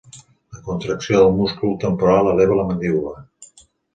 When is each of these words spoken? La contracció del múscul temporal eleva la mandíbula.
La 0.53 0.61
contracció 0.67 1.19
del 1.23 1.35
múscul 1.41 1.77
temporal 1.85 2.31
eleva 2.31 2.57
la 2.61 2.65
mandíbula. 2.73 3.23